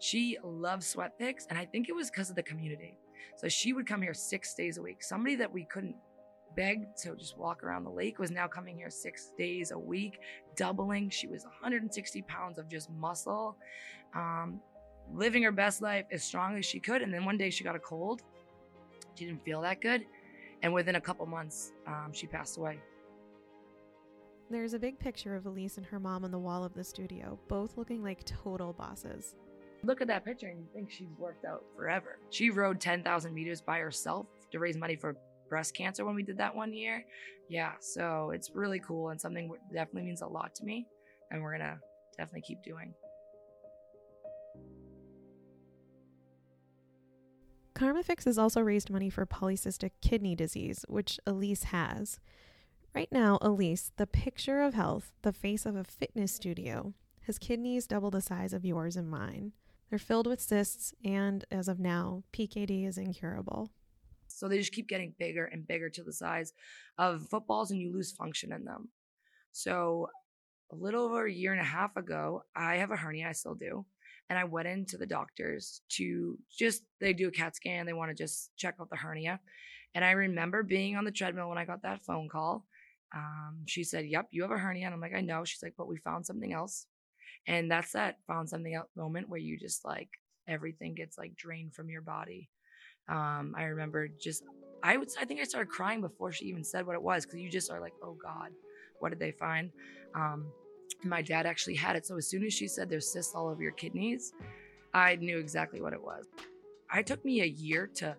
She 0.00 0.38
loved 0.42 0.82
SweatFix, 0.82 1.46
and 1.50 1.58
I 1.58 1.66
think 1.66 1.90
it 1.90 1.94
was 1.94 2.10
because 2.10 2.30
of 2.30 2.34
the 2.36 2.42
community. 2.42 2.98
So 3.36 3.48
she 3.48 3.72
would 3.72 3.86
come 3.86 4.02
here 4.02 4.14
six 4.14 4.54
days 4.54 4.78
a 4.78 4.82
week. 4.82 5.02
Somebody 5.02 5.36
that 5.36 5.52
we 5.52 5.64
couldn't 5.64 5.96
beg 6.56 6.94
to 7.02 7.16
just 7.16 7.38
walk 7.38 7.64
around 7.64 7.84
the 7.84 7.90
lake 7.90 8.18
was 8.18 8.30
now 8.30 8.46
coming 8.46 8.76
here 8.76 8.90
six 8.90 9.32
days 9.38 9.70
a 9.70 9.78
week, 9.78 10.18
doubling. 10.56 11.08
She 11.10 11.26
was 11.26 11.44
160 11.44 12.22
pounds 12.22 12.58
of 12.58 12.68
just 12.68 12.90
muscle, 12.90 13.56
um, 14.14 14.60
living 15.12 15.42
her 15.42 15.52
best 15.52 15.80
life 15.82 16.04
as 16.12 16.22
strong 16.22 16.56
as 16.58 16.66
she 16.66 16.78
could. 16.78 17.02
And 17.02 17.12
then 17.12 17.24
one 17.24 17.38
day 17.38 17.50
she 17.50 17.64
got 17.64 17.74
a 17.74 17.80
cold 17.80 18.22
she 19.14 19.26
didn't 19.26 19.44
feel 19.44 19.60
that 19.62 19.80
good. 19.80 20.04
And 20.62 20.72
within 20.72 20.96
a 20.96 21.00
couple 21.00 21.26
months, 21.26 21.72
um, 21.86 22.10
she 22.12 22.26
passed 22.26 22.56
away. 22.56 22.78
There's 24.50 24.74
a 24.74 24.78
big 24.78 24.98
picture 24.98 25.34
of 25.34 25.46
Elise 25.46 25.76
and 25.78 25.86
her 25.86 25.98
mom 25.98 26.24
on 26.24 26.30
the 26.30 26.38
wall 26.38 26.62
of 26.62 26.74
the 26.74 26.84
studio, 26.84 27.38
both 27.48 27.76
looking 27.76 28.02
like 28.02 28.24
total 28.24 28.72
bosses. 28.72 29.34
Look 29.84 30.00
at 30.00 30.06
that 30.08 30.24
picture 30.24 30.46
and 30.46 30.60
you 30.60 30.66
think 30.72 30.90
she's 30.90 31.10
worked 31.18 31.44
out 31.44 31.64
forever. 31.76 32.18
She 32.30 32.50
rowed 32.50 32.80
10,000 32.80 33.34
meters 33.34 33.60
by 33.60 33.78
herself 33.78 34.26
to 34.52 34.60
raise 34.60 34.76
money 34.76 34.94
for 34.94 35.16
breast 35.48 35.74
cancer 35.74 36.04
when 36.04 36.14
we 36.14 36.22
did 36.22 36.38
that 36.38 36.54
one 36.54 36.72
year. 36.72 37.04
Yeah, 37.48 37.72
so 37.80 38.30
it's 38.32 38.50
really 38.54 38.78
cool 38.78 39.08
and 39.08 39.20
something 39.20 39.50
definitely 39.72 40.04
means 40.04 40.22
a 40.22 40.26
lot 40.26 40.54
to 40.54 40.64
me, 40.64 40.86
and 41.30 41.42
we're 41.42 41.52
gonna 41.52 41.78
definitely 42.16 42.42
keep 42.42 42.62
doing. 42.62 42.94
KarmaFix 47.74 48.24
has 48.26 48.38
also 48.38 48.60
raised 48.60 48.90
money 48.90 49.10
for 49.10 49.26
polycystic 49.26 49.90
kidney 50.00 50.36
disease, 50.36 50.84
which 50.88 51.18
Elise 51.26 51.64
has. 51.64 52.20
Right 52.94 53.10
now, 53.10 53.38
Elise, 53.42 53.90
the 53.96 54.06
picture 54.06 54.62
of 54.62 54.74
health, 54.74 55.12
the 55.22 55.32
face 55.32 55.66
of 55.66 55.74
a 55.74 55.82
fitness 55.82 56.32
studio, 56.32 56.94
has 57.22 57.38
kidneys 57.38 57.86
double 57.86 58.10
the 58.10 58.20
size 58.20 58.52
of 58.52 58.64
yours 58.64 58.96
and 58.96 59.10
mine. 59.10 59.52
They're 59.92 59.98
filled 59.98 60.26
with 60.26 60.40
cysts, 60.40 60.94
and 61.04 61.44
as 61.50 61.68
of 61.68 61.78
now, 61.78 62.22
PKD 62.32 62.88
is 62.88 62.96
incurable. 62.96 63.68
So 64.26 64.48
they 64.48 64.56
just 64.56 64.72
keep 64.72 64.88
getting 64.88 65.12
bigger 65.18 65.44
and 65.44 65.68
bigger 65.68 65.90
to 65.90 66.02
the 66.02 66.14
size 66.14 66.54
of 66.96 67.28
footballs, 67.28 67.70
and 67.70 67.78
you 67.78 67.92
lose 67.92 68.10
function 68.10 68.54
in 68.54 68.64
them. 68.64 68.88
So 69.52 70.08
a 70.72 70.76
little 70.76 71.04
over 71.04 71.26
a 71.26 71.30
year 71.30 71.52
and 71.52 71.60
a 71.60 71.64
half 71.64 71.94
ago, 71.98 72.42
I 72.56 72.76
have 72.76 72.90
a 72.90 72.96
hernia, 72.96 73.28
I 73.28 73.32
still 73.32 73.54
do. 73.54 73.84
And 74.30 74.38
I 74.38 74.44
went 74.44 74.66
into 74.66 74.96
the 74.96 75.04
doctors 75.04 75.82
to 75.90 76.38
just, 76.50 76.84
they 76.98 77.12
do 77.12 77.28
a 77.28 77.30
CAT 77.30 77.54
scan, 77.54 77.84
they 77.84 77.92
want 77.92 78.10
to 78.10 78.14
just 78.14 78.50
check 78.56 78.76
out 78.80 78.88
the 78.88 78.96
hernia. 78.96 79.40
And 79.94 80.06
I 80.06 80.12
remember 80.12 80.62
being 80.62 80.96
on 80.96 81.04
the 81.04 81.12
treadmill 81.12 81.50
when 81.50 81.58
I 81.58 81.66
got 81.66 81.82
that 81.82 82.00
phone 82.00 82.30
call. 82.30 82.64
Um, 83.14 83.64
she 83.66 83.84
said, 83.84 84.06
Yep, 84.06 84.28
you 84.30 84.40
have 84.40 84.52
a 84.52 84.56
hernia. 84.56 84.86
And 84.86 84.94
I'm 84.94 85.02
like, 85.02 85.14
I 85.14 85.20
know. 85.20 85.44
She's 85.44 85.62
like, 85.62 85.74
But 85.76 85.86
we 85.86 85.98
found 85.98 86.24
something 86.24 86.54
else. 86.54 86.86
And 87.46 87.70
that's 87.70 87.92
that 87.92 88.18
found 88.26 88.48
something 88.48 88.74
out 88.74 88.88
moment 88.96 89.28
where 89.28 89.40
you 89.40 89.58
just 89.58 89.84
like 89.84 90.08
everything 90.48 90.94
gets 90.94 91.18
like 91.18 91.34
drained 91.36 91.74
from 91.74 91.90
your 91.90 92.02
body. 92.02 92.48
Um, 93.08 93.54
I 93.56 93.64
remember 93.64 94.08
just, 94.08 94.44
I 94.82 94.96
would, 94.96 95.08
I 95.20 95.24
think 95.24 95.40
I 95.40 95.44
started 95.44 95.70
crying 95.70 96.00
before 96.00 96.32
she 96.32 96.46
even 96.46 96.64
said 96.64 96.86
what 96.86 96.94
it 96.94 97.02
was 97.02 97.24
because 97.24 97.40
you 97.40 97.50
just 97.50 97.70
are 97.70 97.80
like, 97.80 97.94
oh 98.02 98.16
God, 98.22 98.50
what 99.00 99.10
did 99.10 99.18
they 99.18 99.32
find? 99.32 99.70
Um, 100.14 100.46
my 101.04 101.22
dad 101.22 101.46
actually 101.46 101.74
had 101.74 101.96
it. 101.96 102.06
So 102.06 102.16
as 102.16 102.28
soon 102.28 102.44
as 102.44 102.52
she 102.52 102.68
said 102.68 102.88
there's 102.88 103.12
cysts 103.12 103.34
all 103.34 103.48
over 103.48 103.62
your 103.62 103.72
kidneys, 103.72 104.32
I 104.94 105.16
knew 105.16 105.38
exactly 105.38 105.80
what 105.80 105.92
it 105.92 106.02
was. 106.02 106.26
It 106.94 107.06
took 107.06 107.24
me 107.24 107.40
a 107.42 107.46
year 107.46 107.88
to 107.96 108.16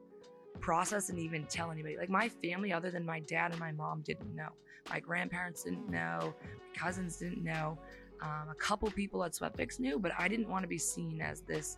process 0.59 1.09
and 1.09 1.19
even 1.19 1.45
tell 1.45 1.71
anybody. 1.71 1.97
Like 1.97 2.09
my 2.09 2.29
family, 2.29 2.73
other 2.73 2.91
than 2.91 3.05
my 3.05 3.19
dad 3.21 3.51
and 3.51 3.59
my 3.59 3.71
mom, 3.71 4.01
didn't 4.01 4.35
know. 4.35 4.49
My 4.89 4.99
grandparents 4.99 5.63
didn't 5.63 5.89
know. 5.89 6.33
My 6.43 6.79
cousins 6.79 7.17
didn't 7.17 7.43
know. 7.43 7.77
Um, 8.23 8.49
a 8.49 8.55
couple 8.55 8.89
people 8.89 9.23
at 9.25 9.33
Sweatfix 9.33 9.79
knew, 9.79 9.99
but 9.99 10.13
I 10.17 10.29
didn't 10.29 10.49
want 10.49 10.63
to 10.63 10.67
be 10.67 10.77
seen 10.77 11.21
as 11.21 11.41
this 11.41 11.77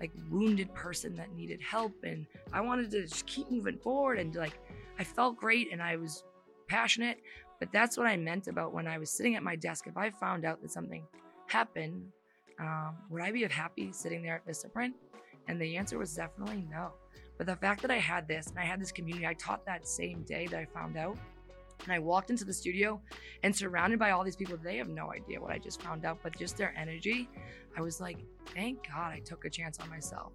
like 0.00 0.12
wounded 0.30 0.72
person 0.74 1.14
that 1.16 1.34
needed 1.34 1.60
help. 1.60 1.92
And 2.04 2.24
I 2.52 2.60
wanted 2.60 2.90
to 2.92 3.02
just 3.02 3.26
keep 3.26 3.50
moving 3.50 3.78
forward. 3.78 4.18
And 4.18 4.34
like, 4.34 4.58
I 4.98 5.04
felt 5.04 5.36
great 5.36 5.72
and 5.72 5.82
I 5.82 5.96
was 5.96 6.22
passionate, 6.68 7.18
but 7.58 7.68
that's 7.72 7.98
what 7.98 8.06
I 8.06 8.16
meant 8.16 8.46
about 8.46 8.72
when 8.72 8.86
I 8.86 8.98
was 8.98 9.10
sitting 9.10 9.34
at 9.34 9.42
my 9.42 9.56
desk. 9.56 9.86
If 9.88 9.96
I 9.96 10.10
found 10.10 10.44
out 10.44 10.62
that 10.62 10.70
something 10.70 11.04
happened, 11.48 12.04
um, 12.60 12.96
would 13.10 13.22
I 13.22 13.32
be 13.32 13.42
happy 13.44 13.90
sitting 13.92 14.22
there 14.22 14.36
at 14.36 14.46
Vistaprint? 14.46 14.92
And 15.48 15.60
the 15.60 15.76
answer 15.76 15.98
was 15.98 16.14
definitely 16.14 16.64
no. 16.70 16.92
But 17.38 17.46
the 17.46 17.56
fact 17.56 17.82
that 17.82 17.90
I 17.90 17.98
had 17.98 18.28
this 18.28 18.46
and 18.46 18.58
I 18.58 18.64
had 18.64 18.80
this 18.80 18.92
community, 18.92 19.26
I 19.26 19.34
taught 19.34 19.66
that 19.66 19.88
same 19.88 20.22
day 20.22 20.46
that 20.46 20.58
I 20.58 20.66
found 20.66 20.96
out. 20.96 21.18
And 21.84 21.92
I 21.92 21.98
walked 21.98 22.30
into 22.30 22.44
the 22.44 22.52
studio 22.52 23.00
and 23.42 23.54
surrounded 23.54 23.98
by 23.98 24.10
all 24.12 24.22
these 24.22 24.36
people, 24.36 24.56
they 24.56 24.76
have 24.76 24.88
no 24.88 25.12
idea 25.12 25.40
what 25.40 25.50
I 25.50 25.58
just 25.58 25.82
found 25.82 26.04
out, 26.04 26.18
but 26.22 26.36
just 26.38 26.56
their 26.56 26.74
energy, 26.76 27.28
I 27.76 27.80
was 27.80 28.00
like, 28.00 28.18
thank 28.54 28.86
God 28.88 29.12
I 29.12 29.18
took 29.20 29.44
a 29.44 29.50
chance 29.50 29.78
on 29.80 29.88
myself. 29.90 30.32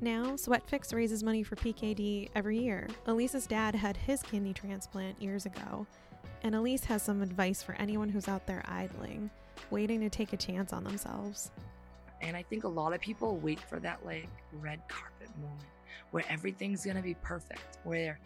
Now, 0.00 0.32
Sweatfix 0.32 0.92
raises 0.92 1.22
money 1.22 1.42
for 1.42 1.56
PKD 1.56 2.28
every 2.34 2.58
year. 2.58 2.88
Elise's 3.06 3.46
dad 3.46 3.74
had 3.74 3.96
his 3.96 4.22
kidney 4.22 4.52
transplant 4.52 5.20
years 5.22 5.46
ago, 5.46 5.86
and 6.42 6.54
Elise 6.54 6.84
has 6.84 7.02
some 7.02 7.22
advice 7.22 7.62
for 7.62 7.74
anyone 7.76 8.08
who's 8.08 8.28
out 8.28 8.46
there 8.46 8.62
idling, 8.66 9.30
waiting 9.70 10.00
to 10.00 10.10
take 10.10 10.34
a 10.34 10.36
chance 10.36 10.72
on 10.74 10.84
themselves. 10.84 11.50
And 12.20 12.36
I 12.36 12.42
think 12.42 12.64
a 12.64 12.68
lot 12.68 12.92
of 12.92 13.00
people 13.00 13.36
wait 13.38 13.60
for 13.60 13.78
that 13.80 14.04
like 14.04 14.28
red 14.52 14.80
carpet 14.88 15.30
moment 15.40 15.75
where 16.10 16.24
everything's 16.28 16.84
going 16.84 16.96
to 16.96 17.02
be 17.02 17.14
perfect, 17.22 17.78
where 17.84 18.18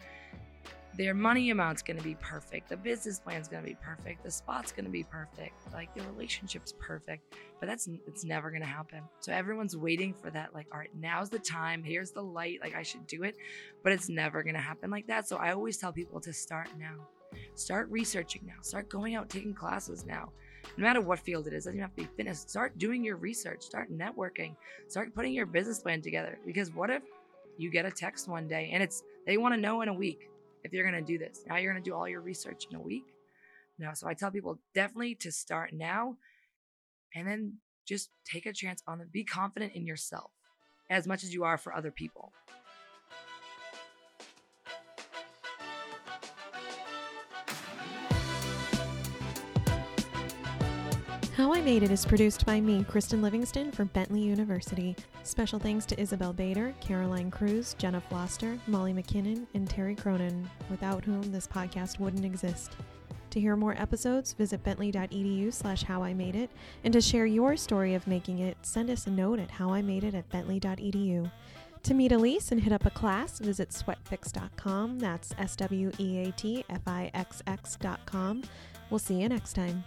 their 0.97 1.13
money 1.13 1.51
amount's 1.51 1.81
going 1.81 1.97
to 1.97 2.03
be 2.03 2.15
perfect, 2.15 2.69
the 2.69 2.75
business 2.75 3.19
plan's 3.19 3.47
going 3.47 3.63
to 3.63 3.69
be 3.69 3.77
perfect, 3.81 4.23
the 4.23 4.31
spot's 4.31 4.71
going 4.71 4.85
to 4.85 4.91
be 4.91 5.03
perfect, 5.03 5.71
like 5.73 5.93
the 5.95 6.03
relationship's 6.03 6.73
perfect. 6.73 7.33
But 7.59 7.67
that's 7.67 7.87
it's 8.07 8.25
never 8.25 8.49
going 8.49 8.61
to 8.61 8.67
happen. 8.67 9.01
So 9.19 9.31
everyone's 9.31 9.77
waiting 9.77 10.13
for 10.13 10.29
that 10.31 10.53
like 10.53 10.67
all 10.71 10.79
right, 10.79 10.89
now's 10.99 11.29
the 11.29 11.39
time, 11.39 11.83
here's 11.83 12.11
the 12.11 12.23
light, 12.23 12.59
like 12.61 12.75
I 12.75 12.83
should 12.83 13.07
do 13.07 13.23
it, 13.23 13.37
but 13.83 13.93
it's 13.93 14.09
never 14.09 14.43
going 14.43 14.55
to 14.55 14.61
happen 14.61 14.89
like 14.89 15.07
that. 15.07 15.27
So 15.27 15.37
I 15.37 15.53
always 15.53 15.77
tell 15.77 15.93
people 15.93 16.19
to 16.21 16.33
start 16.33 16.67
now. 16.77 17.07
Start 17.55 17.89
researching 17.89 18.41
now. 18.45 18.61
Start 18.61 18.89
going 18.89 19.15
out 19.15 19.29
taking 19.29 19.53
classes 19.53 20.05
now. 20.05 20.31
No 20.77 20.83
matter 20.83 21.01
what 21.01 21.19
field 21.19 21.47
it 21.47 21.53
is, 21.53 21.65
it 21.65 21.69
doesn't 21.69 21.81
have 21.81 21.95
to 21.95 22.03
be 22.03 22.09
fitness. 22.17 22.45
Start 22.47 22.77
doing 22.77 23.03
your 23.03 23.15
research, 23.15 23.63
start 23.63 23.91
networking, 23.91 24.55
start 24.87 25.13
putting 25.15 25.33
your 25.33 25.45
business 25.45 25.79
plan 25.79 26.01
together. 26.01 26.37
Because 26.45 26.73
what 26.73 26.89
if 26.89 27.03
you 27.57 27.69
get 27.69 27.85
a 27.85 27.91
text 27.91 28.27
one 28.27 28.47
day 28.47 28.69
and 28.73 28.81
it's 28.81 29.03
they 29.25 29.37
want 29.37 29.53
to 29.53 29.59
know 29.59 29.81
in 29.81 29.89
a 29.89 29.93
week 29.93 30.29
if 30.63 30.73
you're 30.73 30.89
going 30.89 31.03
to 31.03 31.05
do 31.05 31.17
this. 31.17 31.43
Now 31.47 31.57
you're 31.57 31.71
going 31.71 31.83
to 31.83 31.89
do 31.89 31.95
all 31.95 32.07
your 32.07 32.21
research 32.21 32.67
in 32.69 32.77
a 32.77 32.81
week. 32.81 33.03
No, 33.79 33.91
so 33.93 34.07
I 34.07 34.13
tell 34.13 34.31
people 34.31 34.59
definitely 34.75 35.15
to 35.15 35.31
start 35.31 35.73
now 35.73 36.17
and 37.15 37.27
then 37.27 37.53
just 37.85 38.09
take 38.25 38.45
a 38.45 38.53
chance 38.53 38.83
on 38.87 39.01
it. 39.01 39.11
Be 39.11 39.23
confident 39.23 39.73
in 39.73 39.85
yourself 39.85 40.31
as 40.89 41.07
much 41.07 41.23
as 41.23 41.33
you 41.33 41.43
are 41.43 41.57
for 41.57 41.73
other 41.73 41.91
people. 41.91 42.31
How 51.37 51.53
I 51.53 51.61
Made 51.61 51.81
It 51.81 51.91
is 51.91 52.05
produced 52.05 52.45
by 52.45 52.59
me, 52.59 52.83
Kristen 52.83 53.21
Livingston, 53.21 53.71
for 53.71 53.85
Bentley 53.85 54.19
University. 54.19 54.97
Special 55.23 55.59
thanks 55.59 55.85
to 55.85 55.99
Isabel 55.99 56.33
Bader, 56.33 56.73
Caroline 56.81 57.31
Cruz, 57.31 57.73
Jenna 57.77 58.01
Foster, 58.01 58.59
Molly 58.67 58.91
McKinnon, 58.91 59.47
and 59.53 59.67
Terry 59.67 59.95
Cronin, 59.95 60.49
without 60.69 61.05
whom 61.05 61.31
this 61.31 61.47
podcast 61.47 61.99
wouldn't 61.99 62.25
exist. 62.25 62.75
To 63.29 63.39
hear 63.39 63.55
more 63.55 63.81
episodes, 63.81 64.33
visit 64.33 64.61
bentley.edu 64.61 65.53
slash 65.53 65.83
how 65.83 66.03
I 66.03 66.13
made 66.13 66.35
it, 66.35 66.49
and 66.83 66.91
to 66.91 66.99
share 66.99 67.25
your 67.25 67.55
story 67.55 67.93
of 67.93 68.05
making 68.07 68.39
it, 68.39 68.57
send 68.61 68.89
us 68.89 69.07
a 69.07 69.09
note 69.09 69.39
at 69.39 69.49
howimadeit 69.51 70.13
at 70.13 70.29
bentley.edu. 70.29 71.31
To 71.83 71.93
meet 71.93 72.11
Elise 72.11 72.51
and 72.51 72.59
hit 72.59 72.73
up 72.73 72.85
a 72.85 72.91
class, 72.91 73.39
visit 73.39 73.69
sweatfix.com. 73.69 74.99
That's 74.99 75.33
S 75.37 75.55
W 75.55 75.91
E 75.97 76.27
A 76.27 76.31
T 76.33 76.65
F 76.69 76.81
I 76.85 77.09
X 77.13 77.41
X.com. 77.47 78.43
We'll 78.89 78.99
see 78.99 79.21
you 79.21 79.29
next 79.29 79.53
time. 79.53 79.85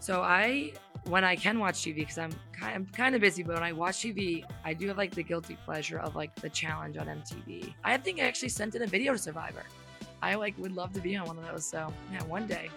So 0.00 0.22
I, 0.22 0.72
when 1.04 1.24
I 1.24 1.36
can 1.36 1.58
watch 1.58 1.82
TV, 1.82 1.96
because 1.96 2.18
I'm 2.18 2.32
kind, 2.52 2.74
I'm 2.74 2.86
kind 2.86 3.14
of 3.14 3.20
busy, 3.20 3.42
but 3.42 3.54
when 3.54 3.62
I 3.62 3.72
watch 3.72 3.98
TV, 3.98 4.44
I 4.64 4.72
do 4.72 4.88
have 4.88 4.96
like 4.96 5.14
the 5.14 5.22
guilty 5.22 5.58
pleasure 5.64 5.98
of 5.98 6.16
like 6.16 6.34
the 6.36 6.48
challenge 6.48 6.96
on 6.96 7.06
MTV. 7.06 7.74
I 7.84 7.96
think 7.98 8.18
I 8.18 8.22
actually 8.22 8.48
sent 8.48 8.74
in 8.74 8.82
a 8.82 8.86
video 8.86 9.12
to 9.12 9.18
Survivor. 9.18 9.62
I 10.22 10.34
like 10.34 10.56
would 10.58 10.72
love 10.72 10.92
to 10.94 11.00
be 11.00 11.16
on 11.16 11.26
one 11.26 11.38
of 11.38 11.46
those. 11.46 11.66
So 11.66 11.92
yeah, 12.12 12.22
one 12.24 12.46
day. 12.46 12.70